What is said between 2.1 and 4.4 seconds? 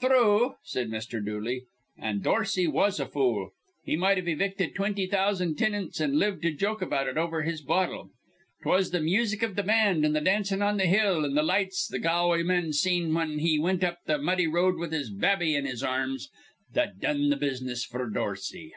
Dorsey was a fool. He might've